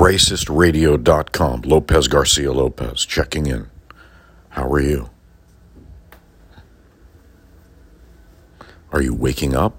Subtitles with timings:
[0.00, 1.60] racistradio.com.
[1.60, 3.68] Lopez Garcia Lopez checking in.
[4.48, 5.10] How are you?
[8.92, 9.76] Are you waking up?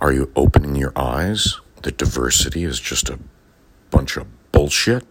[0.00, 3.18] Are you opening your eyes that diversity is just a
[3.90, 5.04] bunch of bullshit?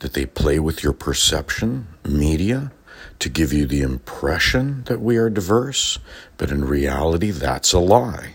[0.00, 2.72] That they play with your perception, media,
[3.20, 6.00] to give you the impression that we are diverse,
[6.38, 8.34] but in reality, that's a lie.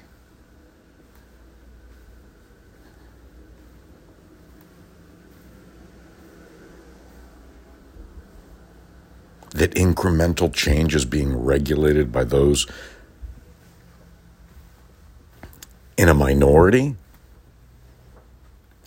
[9.59, 12.65] That incremental change is being regulated by those
[15.97, 16.95] in a minority.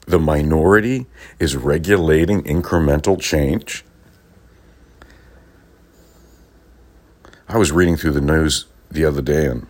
[0.07, 1.07] The minority
[1.39, 3.85] is regulating incremental change.
[7.48, 9.67] I was reading through the news the other day and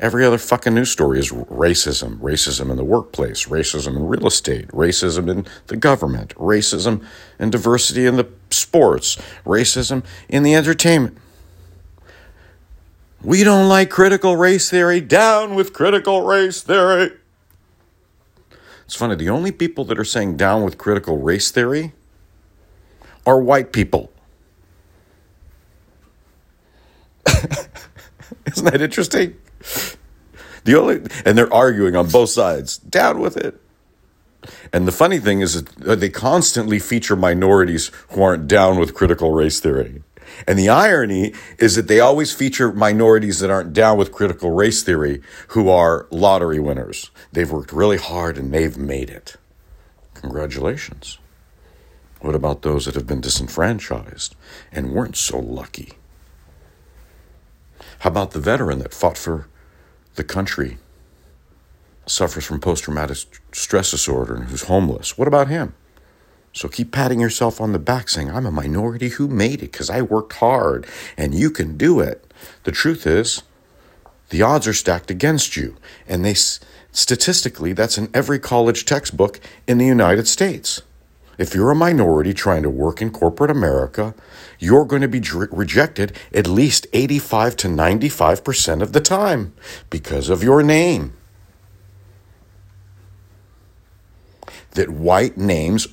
[0.00, 4.66] Every other fucking news story is racism, racism in the workplace, racism in real estate,
[4.68, 7.04] racism in the government, racism
[7.38, 11.16] and diversity in the sports, racism in the entertainment.
[13.22, 15.00] We don't like critical race theory.
[15.00, 17.12] Down with critical race theory.
[18.84, 21.92] It's funny, the only people that are saying down with critical race theory
[23.24, 24.10] are white people.
[28.46, 29.36] Isn't that interesting?
[30.64, 32.78] The only and they're arguing on both sides.
[32.78, 33.60] Down with it.
[34.72, 38.94] And the funny thing is that uh, they constantly feature minorities who aren't down with
[38.94, 40.02] critical race theory.
[40.46, 44.82] And the irony is that they always feature minorities that aren't down with critical race
[44.82, 47.10] theory who are lottery winners.
[47.32, 49.36] They've worked really hard and they've made it.
[50.14, 51.18] Congratulations.
[52.20, 54.36] What about those that have been disenfranchised
[54.70, 55.94] and weren't so lucky?
[58.00, 59.48] How about the veteran that fought for
[60.14, 60.78] the country
[62.06, 63.18] suffers from post traumatic
[63.52, 65.16] stress disorder and who's homeless.
[65.16, 65.74] What about him?
[66.52, 69.88] So keep patting yourself on the back saying, I'm a minority who made it because
[69.88, 72.32] I worked hard and you can do it.
[72.64, 73.42] The truth is,
[74.30, 75.76] the odds are stacked against you.
[76.08, 76.34] And they
[76.92, 80.82] statistically, that's in every college textbook in the United States.
[81.38, 84.14] If you're a minority trying to work in corporate America,
[84.58, 89.54] you're going to be rejected at least 85 to 95% of the time
[89.88, 91.14] because of your name.
[94.72, 95.88] That white names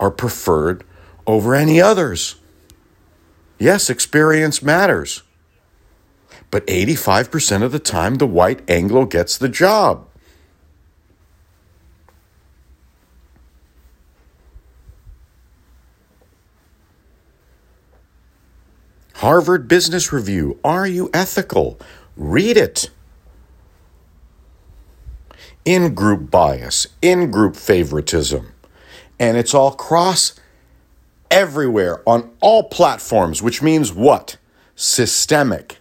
[0.00, 0.84] are preferred
[1.26, 2.36] over any others.
[3.58, 5.22] Yes, experience matters.
[6.50, 10.06] But 85% of the time, the white Anglo gets the job.
[19.14, 20.58] Harvard Business Review.
[20.62, 21.80] Are you ethical?
[22.14, 22.90] Read it.
[25.64, 28.52] In group bias, in group favoritism.
[29.18, 30.34] And it's all cross
[31.30, 34.36] everywhere on all platforms, which means what?
[34.76, 35.78] Systemic.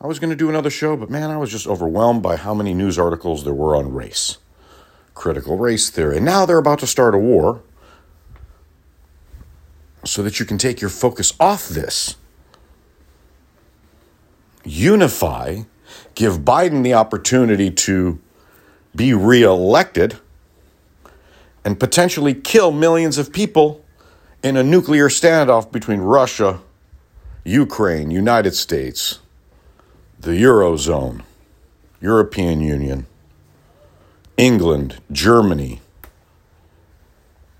[0.00, 2.52] I was going to do another show, but man, I was just overwhelmed by how
[2.52, 4.36] many news articles there were on race,
[5.14, 6.16] critical race theory.
[6.16, 7.62] And now they're about to start a war
[10.04, 12.16] so that you can take your focus off this.
[14.64, 15.62] Unify,
[16.14, 18.20] give Biden the opportunity to
[18.94, 20.18] be reelected,
[21.64, 23.84] and potentially kill millions of people
[24.42, 26.60] in a nuclear standoff between Russia,
[27.44, 29.20] Ukraine, United States,
[30.20, 31.22] the Eurozone,
[32.00, 33.06] European Union,
[34.36, 35.80] England, Germany,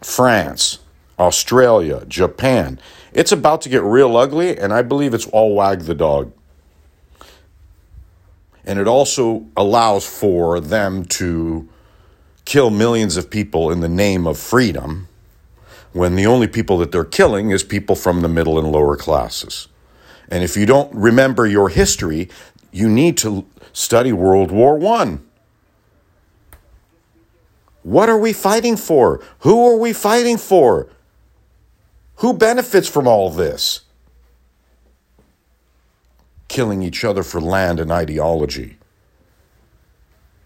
[0.03, 0.78] France,
[1.19, 2.78] Australia, Japan.
[3.12, 6.33] It's about to get real ugly, and I believe it's all wag the dog.
[8.66, 11.69] And it also allows for them to
[12.44, 15.08] kill millions of people in the name of freedom
[15.92, 19.69] when the only people that they're killing is people from the middle and lower classes.
[20.28, 22.28] And if you don't remember your history,
[22.72, 25.19] you need to study World War I.
[27.83, 29.22] What are we fighting for?
[29.41, 30.89] Who are we fighting for?
[32.16, 33.83] Who benefits from all this?
[36.54, 38.77] Killing each other for land and ideology.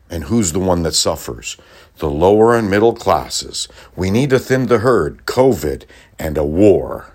[0.09, 1.59] And who's the one that suffers?
[1.99, 3.69] The lower and middle classes.
[3.95, 5.85] We need to thin the herd, COVID,
[6.19, 7.13] and a war.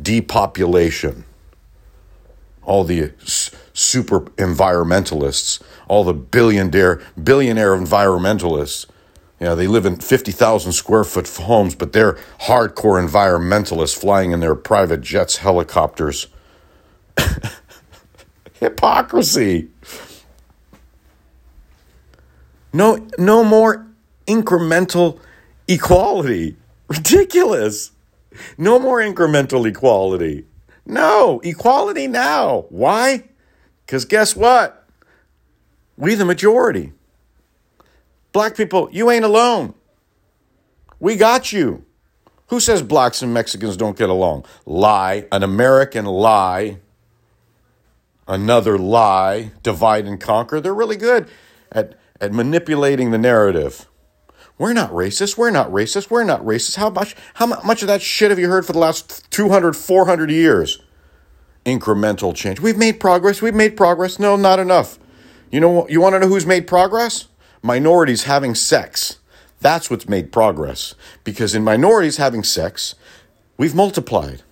[0.00, 1.24] Depopulation.
[2.62, 3.14] All the
[3.72, 8.86] super environmentalists, all the billionaire, billionaire environmentalists
[9.40, 12.12] you know, they live in 50,000 square foot homes, but they're
[12.42, 16.28] hardcore environmentalists flying in their private jets, helicopters.
[18.62, 19.68] Hypocrisy.
[22.72, 23.84] No, no more
[24.28, 25.18] incremental
[25.66, 26.56] equality.
[26.86, 27.90] Ridiculous.
[28.56, 30.46] No more incremental equality.
[30.86, 32.66] No, equality now.
[32.68, 33.24] Why?
[33.84, 34.86] Because guess what?
[35.96, 36.92] We the majority.
[38.30, 39.74] Black people, you ain't alone.
[41.00, 41.84] We got you.
[42.46, 44.44] Who says blacks and Mexicans don't get along?
[44.66, 45.26] Lie.
[45.32, 46.78] An American lie.
[48.26, 49.52] Another lie.
[49.62, 50.60] Divide and conquer.
[50.60, 51.28] They're really good
[51.70, 53.86] at, at manipulating the narrative.
[54.58, 55.36] We're not racist.
[55.36, 56.10] We're not racist.
[56.10, 56.76] We're not racist.
[56.76, 60.30] How much, how much of that shit have you heard for the last 200, 400
[60.30, 60.80] years?
[61.66, 62.60] Incremental change.
[62.60, 63.42] We've made progress.
[63.42, 64.18] We've made progress.
[64.18, 64.98] No, not enough.
[65.50, 67.28] You know, you want to know who's made progress?
[67.62, 69.18] Minorities having sex.
[69.60, 70.94] That's what's made progress.
[71.24, 72.94] Because in minorities having sex,
[73.56, 74.42] we've multiplied.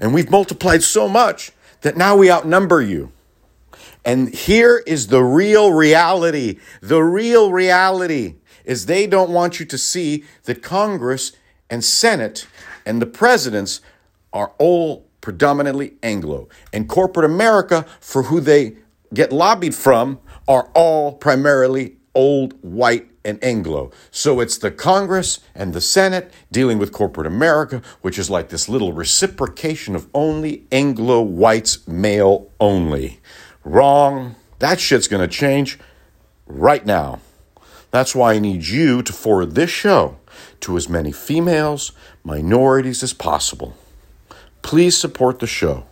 [0.00, 1.52] And we've multiplied so much
[1.84, 3.12] that now we outnumber you.
[4.06, 6.58] And here is the real reality.
[6.80, 11.32] The real reality is they don't want you to see that Congress
[11.68, 12.46] and Senate
[12.86, 13.82] and the presidents
[14.32, 16.48] are all predominantly Anglo.
[16.72, 18.76] And corporate America, for who they
[19.12, 23.90] get lobbied from, are all primarily old white and Anglo.
[24.10, 28.68] So it's the Congress and the Senate dealing with corporate America, which is like this
[28.68, 33.20] little reciprocation of only Anglo whites, male only.
[33.64, 34.36] Wrong.
[34.58, 35.78] That shit's going to change
[36.46, 37.20] right now.
[37.90, 40.18] That's why I need you to forward this show
[40.60, 41.92] to as many females,
[42.24, 43.76] minorities as possible.
[44.62, 45.84] Please support the show.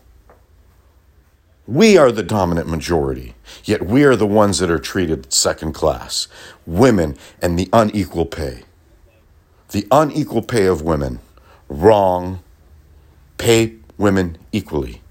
[1.67, 6.27] We are the dominant majority, yet we are the ones that are treated second class.
[6.67, 8.65] Women and the unequal pay.
[9.71, 11.21] The unequal pay of women.
[11.69, 12.43] Wrong.
[13.39, 15.03] Pay women equally.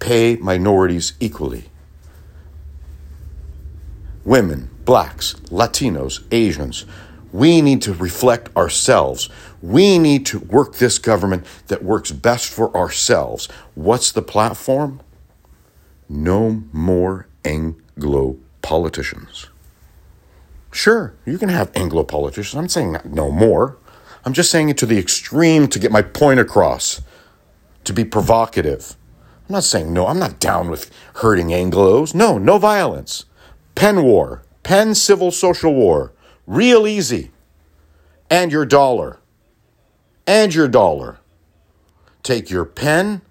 [0.00, 1.70] Pay minorities equally.
[4.24, 6.86] Women, blacks, Latinos, Asians.
[7.32, 9.30] We need to reflect ourselves.
[9.62, 13.46] We need to work this government that works best for ourselves.
[13.74, 15.00] What's the platform?
[16.08, 19.48] No more Anglo politicians.
[20.70, 22.58] Sure, you can have Anglo politicians.
[22.58, 23.76] I'm saying no more.
[24.24, 27.00] I'm just saying it to the extreme to get my point across,
[27.84, 28.96] to be provocative.
[29.48, 32.14] I'm not saying no, I'm not down with hurting Anglos.
[32.14, 33.24] No, no violence.
[33.74, 36.12] Pen war, pen civil social war,
[36.46, 37.30] real easy.
[38.30, 39.20] And your dollar.
[40.26, 41.20] And your dollar.
[42.22, 43.22] Take your pen,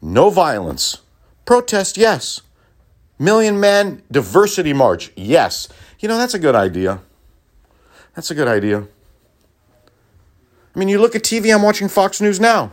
[0.00, 1.02] no violence.
[1.44, 2.40] Protest, yes.
[3.18, 5.68] Million Man Diversity March, yes.
[6.00, 7.00] You know, that's a good idea.
[8.14, 8.86] That's a good idea.
[10.74, 12.72] I mean, you look at TV, I'm watching Fox News now.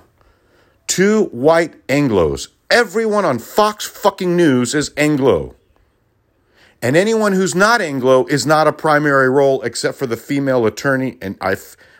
[0.87, 2.47] Two white Anglos.
[2.69, 5.55] Everyone on Fox fucking News is Anglo.
[6.81, 11.17] And anyone who's not Anglo is not a primary role except for the female attorney.
[11.21, 11.57] And I,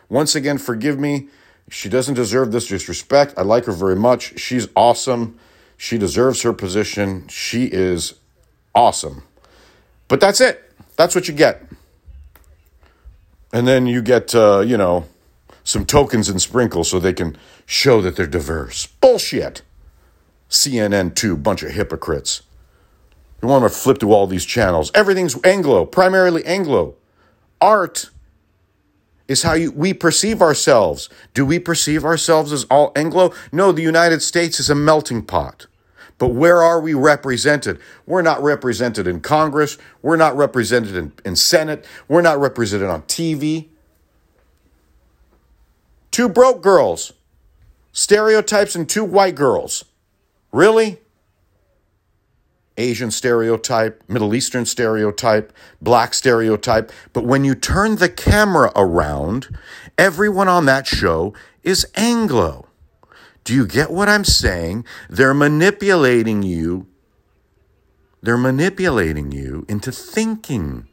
[0.08, 1.28] once again, forgive me.
[1.70, 3.34] She doesn't deserve this disrespect.
[3.36, 4.38] I like her very much.
[4.40, 5.38] She's awesome.
[5.82, 7.26] She deserves her position.
[7.26, 8.14] She is
[8.72, 9.24] awesome.
[10.06, 10.62] But that's it.
[10.94, 11.60] That's what you get.
[13.52, 15.06] And then you get, uh, you know,
[15.64, 17.36] some tokens and sprinkles so they can
[17.66, 18.86] show that they're diverse.
[18.86, 19.62] Bullshit.
[20.48, 22.42] CNN, too, bunch of hypocrites.
[23.42, 24.92] You want to flip through all these channels.
[24.94, 26.94] Everything's Anglo, primarily Anglo.
[27.60, 28.08] Art
[29.26, 31.08] is how you, we perceive ourselves.
[31.34, 33.34] Do we perceive ourselves as all Anglo?
[33.50, 35.66] No, the United States is a melting pot.
[36.22, 37.80] But where are we represented?
[38.06, 39.76] We're not represented in Congress.
[40.02, 41.84] We're not represented in, in Senate.
[42.06, 43.70] We're not represented on TV.
[46.12, 47.12] Two broke girls,
[47.90, 49.84] stereotypes, and two white girls.
[50.52, 51.00] Really?
[52.76, 56.92] Asian stereotype, Middle Eastern stereotype, black stereotype.
[57.12, 59.48] But when you turn the camera around,
[59.98, 62.68] everyone on that show is Anglo.
[63.44, 64.84] Do you get what I'm saying?
[65.08, 66.86] They're manipulating you.
[68.22, 70.86] They're manipulating you into thinking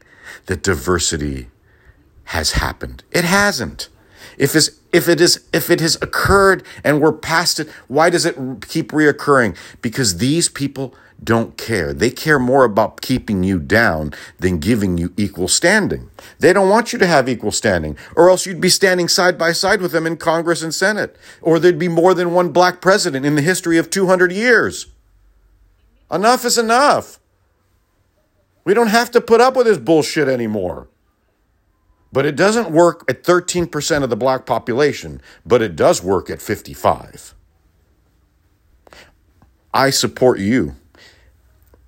[0.46, 1.48] that diversity
[2.24, 3.04] has happened.
[3.12, 3.88] It hasn't.
[4.36, 4.56] If,
[4.92, 8.36] if, it is, if it has occurred and we're past it, why does it
[8.68, 9.56] keep reoccurring?
[9.82, 11.92] Because these people don't care.
[11.92, 16.10] They care more about keeping you down than giving you equal standing.
[16.38, 19.52] They don't want you to have equal standing, or else you'd be standing side by
[19.52, 23.26] side with them in Congress and Senate, or there'd be more than one black president
[23.26, 24.86] in the history of 200 years.
[26.10, 27.20] Enough is enough.
[28.64, 30.88] We don't have to put up with this bullshit anymore.
[32.12, 36.42] But it doesn't work at 13% of the black population, but it does work at
[36.42, 37.34] 55.
[39.72, 40.74] I support you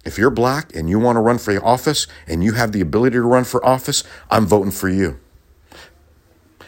[0.04, 3.14] If you're black and you want to run for office and you have the ability
[3.14, 5.20] to run for office, I'm voting for you.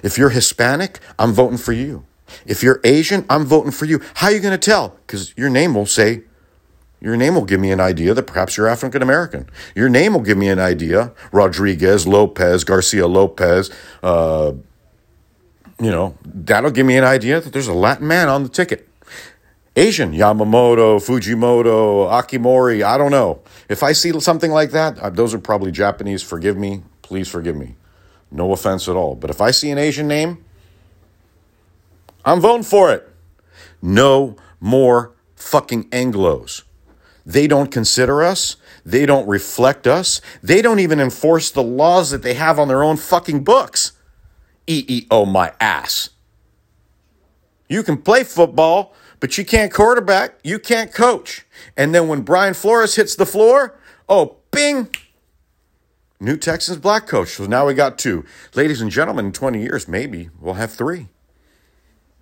[0.02, 2.04] If you're Hispanic, I'm voting for you.
[2.46, 4.00] If you're Asian, I'm voting for you.
[4.14, 4.96] How are you going to tell?
[5.06, 6.22] Because your name will say,
[7.00, 9.48] your name will give me an idea that perhaps you're African American.
[9.74, 13.70] Your name will give me an idea, Rodriguez, Lopez, Garcia Lopez,
[14.02, 14.52] uh,
[15.80, 18.88] you know, that'll give me an idea that there's a Latin man on the ticket.
[19.76, 23.42] Asian, Yamamoto, Fujimoto, Akimori, I don't know.
[23.68, 26.22] If I see something like that, uh, those are probably Japanese.
[26.22, 26.84] Forgive me.
[27.02, 27.74] Please forgive me.
[28.30, 29.16] No offense at all.
[29.16, 30.44] But if I see an Asian name,
[32.24, 33.08] I'm voting for it.
[33.82, 36.62] No more fucking Anglos.
[37.26, 38.56] They don't consider us.
[38.84, 40.20] They don't reflect us.
[40.42, 43.92] They don't even enforce the laws that they have on their own fucking books.
[44.66, 46.10] EEO my ass.
[47.68, 51.46] You can play football, but you can't quarterback, you can't coach.
[51.78, 53.74] And then when Brian Flores hits the floor,
[54.06, 54.94] oh, bing,
[56.20, 57.28] new Texans black coach.
[57.28, 58.26] So now we got two.
[58.54, 61.08] Ladies and gentlemen, in 20 years, maybe we'll have three.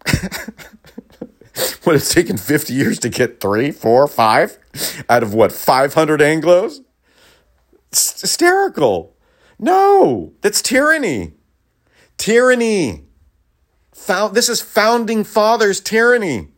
[1.83, 4.57] what it's taken 50 years to get three, four, five
[5.09, 6.85] out of what, 500 Anglos?
[7.91, 9.17] It's hysterical.
[9.59, 11.33] No, that's tyranny.
[12.17, 13.07] Tyranny.
[13.93, 16.52] Found, this is founding fathers' tyranny.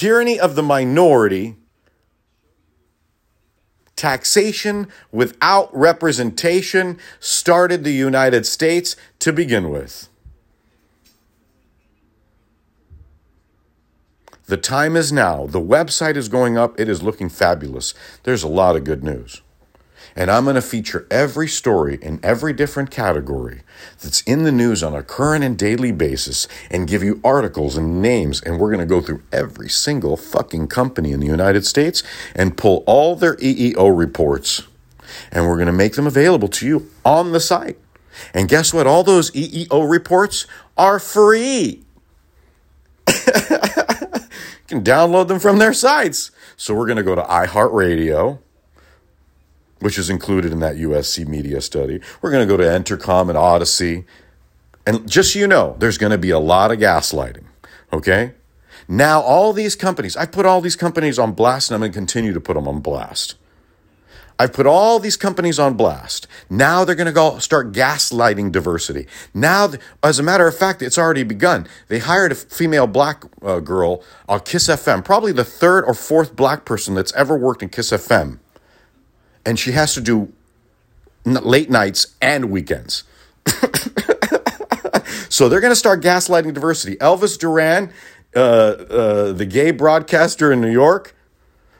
[0.00, 1.56] Tyranny of the minority.
[3.96, 10.08] Taxation without representation started the United States to begin with.
[14.46, 15.46] The time is now.
[15.46, 16.80] The website is going up.
[16.80, 17.92] It is looking fabulous.
[18.22, 19.42] There's a lot of good news.
[20.16, 23.62] And I'm going to feature every story in every different category
[24.00, 28.02] that's in the news on a current and daily basis and give you articles and
[28.02, 28.40] names.
[28.40, 32.02] And we're going to go through every single fucking company in the United States
[32.34, 34.62] and pull all their EEO reports.
[35.32, 37.78] And we're going to make them available to you on the site.
[38.34, 38.86] And guess what?
[38.86, 41.84] All those EEO reports are free.
[43.08, 43.14] you
[44.66, 46.30] can download them from their sites.
[46.56, 48.38] So we're going to go to iHeartRadio
[49.80, 52.00] which is included in that USC media study.
[52.22, 54.04] We're going to go to Entercom and Audacy.
[54.86, 57.44] And just so you know, there's going to be a lot of gaslighting.
[57.92, 58.32] Okay?
[58.88, 61.98] Now, all these companies, I put all these companies on blast and I'm going to
[61.98, 63.36] continue to put them on blast.
[64.38, 66.26] I've put all these companies on blast.
[66.48, 69.06] Now they're going to go start gaslighting diversity.
[69.34, 69.72] Now,
[70.02, 71.68] as a matter of fact, it's already begun.
[71.88, 76.36] They hired a female black uh, girl on Kiss FM, probably the third or fourth
[76.36, 78.38] black person that's ever worked in Kiss FM
[79.44, 80.32] and she has to do
[81.24, 83.04] late nights and weekends.
[85.28, 86.96] so they're going to start gaslighting diversity.
[86.96, 87.92] Elvis Duran,
[88.34, 91.14] uh, uh, the gay broadcaster in New York,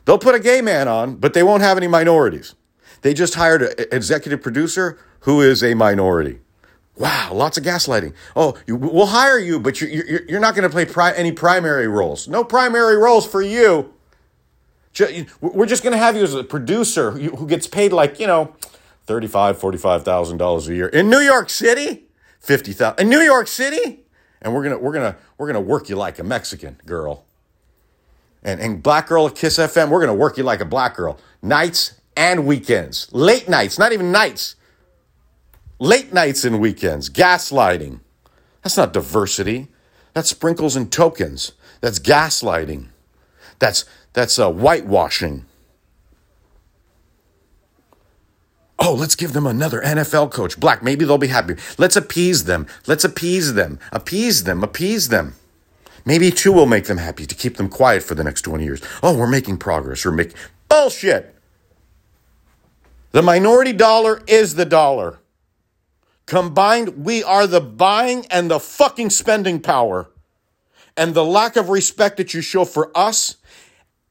[0.05, 2.55] they'll put a gay man on, but they won't have any minorities.
[3.02, 6.40] They just hired an executive producer who is a minority.
[6.97, 8.12] Wow, lots of gaslighting.
[8.37, 11.33] Oh, you, we'll hire you, but you're, you're, you're not going to play pri- any
[11.33, 12.29] primary roles.
[12.29, 13.95] No primary roles for you.
[15.40, 18.54] We're just going to have you as a producer who gets paid like, you know,
[19.06, 22.04] $35,000, $45,000 a year in New York City,
[22.40, 24.00] 50,000 in New York City.
[24.42, 26.78] And we're going to we're going to we're going to work you like a Mexican
[26.87, 27.25] girl.
[28.42, 30.97] And and black girl at Kiss FM, we're going to work you like a black
[30.97, 31.18] girl.
[31.42, 33.09] Nights and weekends.
[33.12, 34.56] Late nights, not even nights.
[35.78, 37.11] Late nights and weekends.
[37.11, 38.00] Gaslighting.
[38.62, 39.68] That's not diversity.
[40.14, 41.52] That's sprinkles and tokens.
[41.80, 42.88] That's gaslighting.
[43.61, 45.45] That's that's uh, whitewashing.
[48.83, 50.83] Oh, let's give them another NFL coach, black.
[50.83, 51.57] Maybe they'll be happy.
[51.76, 52.67] Let's appease them.
[52.87, 53.79] Let's appease them.
[53.93, 54.64] Appease them.
[54.64, 55.35] Appease them.
[56.07, 58.81] Maybe two will make them happy to keep them quiet for the next 20 years.
[59.02, 60.05] Oh, we're making progress.
[60.05, 60.37] We're making
[60.71, 61.35] bullshit.
[63.12, 65.19] The minority dollar is the dollar.
[66.25, 70.11] Combined, we are the buying and the fucking spending power.
[70.97, 73.37] And the lack of respect that you show for us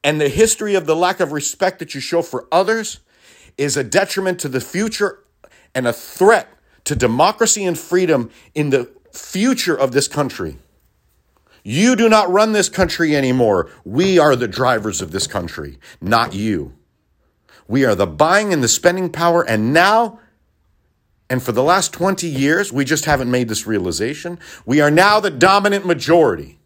[0.02, 3.00] and the history of the lack of respect that you show for others
[3.58, 5.24] is a detriment to the future
[5.74, 6.48] and a threat
[6.84, 10.58] to democracy and freedom in the future of this country.
[11.62, 13.70] You do not run this country anymore.
[13.84, 16.74] We are the drivers of this country, not you.
[17.68, 20.20] We are the buying and the spending power, and now,
[21.28, 24.38] and for the last 20 years, we just haven't made this realization.
[24.64, 26.58] We are now the dominant majority.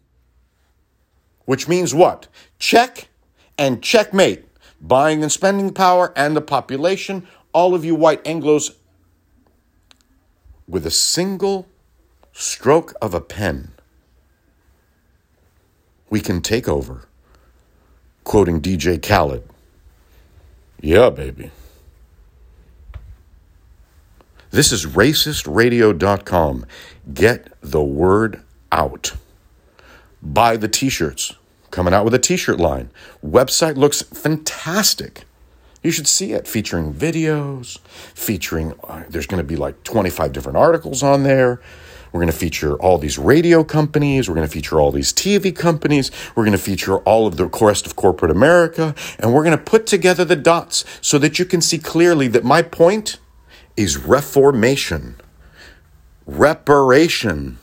[1.43, 2.27] Which means what?
[2.57, 3.09] Check
[3.57, 4.43] and checkmate.
[4.81, 8.75] Buying and spending power and the population, all of you white Anglos,
[10.67, 11.67] with a single
[12.33, 13.71] stroke of a pen,
[16.09, 17.07] we can take over.
[18.23, 19.47] Quoting DJ Khaled.
[20.81, 21.51] Yeah, baby.
[24.51, 26.65] This is racistradio.com.
[27.13, 29.13] Get the word out.
[30.21, 31.35] Buy the t shirts.
[31.75, 32.89] Coming out with a t shirt line.
[33.21, 35.25] Website looks fantastic.
[35.83, 37.79] You should see it featuring videos,
[38.13, 41.59] featuring, uh, there's going to be like 25 different articles on there.
[42.13, 44.29] We're going to feature all these radio companies.
[44.29, 46.11] We're going to feature all these TV companies.
[46.33, 48.95] We're going to feature all of the rest of corporate America.
[49.19, 52.45] And we're going to put together the dots so that you can see clearly that
[52.45, 53.19] my point
[53.75, 55.17] is reformation,
[56.25, 57.57] reparation.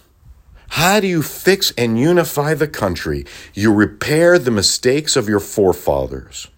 [0.72, 3.26] How do you fix and unify the country?
[3.52, 6.48] You repair the mistakes of your forefathers.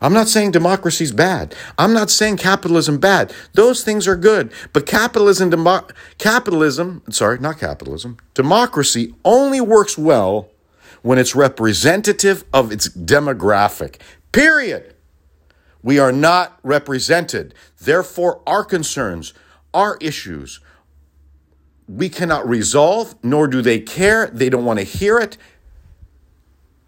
[0.00, 1.52] I'm not saying democracy's bad.
[1.76, 3.34] I'm not saying capitalism bad.
[3.54, 4.52] Those things are good.
[4.72, 10.48] But capitalism, demo- capitalism, sorry, not capitalism, democracy only works well
[11.02, 13.96] when it's representative of its demographic.
[14.30, 14.94] Period.
[15.82, 17.54] We are not represented.
[17.80, 19.34] Therefore, our concerns,
[19.74, 20.60] our issues,
[21.88, 24.28] we cannot resolve, nor do they care.
[24.28, 25.36] They don't want to hear it.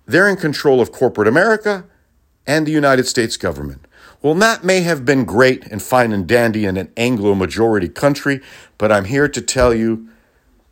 [0.06, 1.84] They're in control of corporate America
[2.46, 3.86] and the United States government.
[4.22, 8.40] Well, that may have been great and fine and dandy in an Anglo majority country,
[8.78, 10.08] but I'm here to tell you,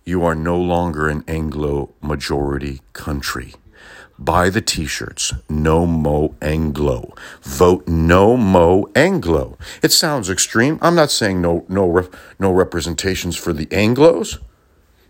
[0.05, 3.55] you are no longer an Anglo majority country.
[4.19, 7.15] Buy the t shirts, No Mo Anglo.
[7.43, 9.59] Vote No Mo Anglo.
[9.83, 10.79] It sounds extreme.
[10.81, 12.09] I'm not saying no, no,
[12.39, 14.39] no representations for the Anglos,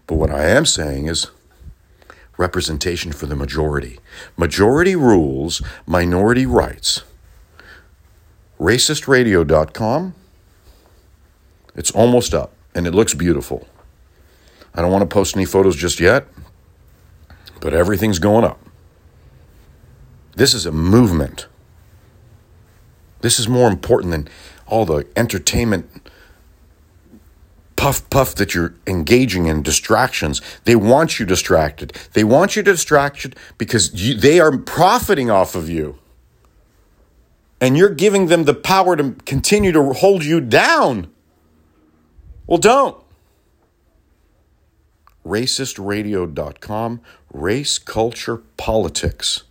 [0.07, 1.31] but what I am saying is
[2.39, 3.99] representation for the majority.
[4.37, 7.03] Majority rules, minority rights.
[8.59, 10.15] Racistradio.com.
[11.75, 13.67] It's almost up and it looks beautiful.
[14.75, 16.27] I don't want to post any photos just yet,
[17.61, 18.62] but everything's going up.
[20.35, 21.47] This is a movement.
[23.21, 24.29] This is more important than
[24.67, 25.89] all the entertainment
[27.77, 30.41] puff puff that you're engaging in distractions.
[30.65, 31.93] They want you distracted.
[32.13, 35.99] They want you distracted because you, they are profiting off of you.
[37.61, 41.13] And you're giving them the power to continue to hold you down.
[42.47, 42.97] Well don't.
[45.25, 47.01] Racistradio.com
[47.33, 49.45] race culture politics